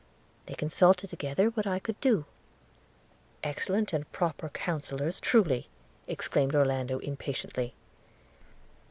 They 0.47 0.55
consulted 0.55 1.11
together 1.11 1.49
what 1.51 1.67
I 1.67 1.77
could 1.77 2.01
do...' 2.01 2.25
'Excellent 3.43 3.93
and 3.93 4.11
proper 4.11 4.49
counsellors 4.49 5.19
truly!' 5.19 5.67
exclaimed 6.07 6.55
Orlando 6.55 6.97
impatiently. 6.97 7.75